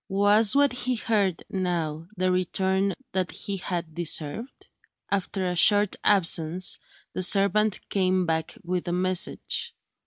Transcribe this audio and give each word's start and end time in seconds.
Was 0.09 0.55
what 0.55 0.71
he 0.71 0.95
heard, 0.95 1.43
now, 1.47 2.07
the 2.17 2.31
return 2.31 2.95
that 3.11 3.29
he 3.29 3.57
had 3.57 3.93
deserved? 3.93 4.67
After 5.11 5.45
a 5.45 5.55
short 5.55 5.95
absence, 6.03 6.79
the 7.13 7.21
servant 7.21 7.79
came 7.87 8.25
back 8.25 8.57
with 8.63 8.87
a 8.87 8.93
message. 8.93 9.75